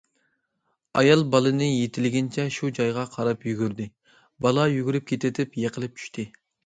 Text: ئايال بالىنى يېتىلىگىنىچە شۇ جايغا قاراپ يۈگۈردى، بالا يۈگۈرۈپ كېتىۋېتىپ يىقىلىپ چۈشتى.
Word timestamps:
ئايال 1.01 1.21
بالىنى 1.33 1.67
يېتىلىگىنىچە 1.67 2.45
شۇ 2.55 2.71
جايغا 2.79 3.03
قاراپ 3.17 3.45
يۈگۈردى، 3.51 3.87
بالا 4.47 4.67
يۈگۈرۈپ 4.73 5.07
كېتىۋېتىپ 5.13 5.59
يىقىلىپ 5.67 6.01
چۈشتى. 6.03 6.27